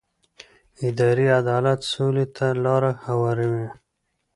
[0.87, 3.67] اداري عدالت سولې ته لاره هواروي